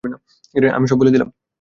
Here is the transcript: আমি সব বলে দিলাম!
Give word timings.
আমি 0.75 0.85
সব 0.87 0.97
বলে 0.99 1.11
দিলাম! 1.11 1.29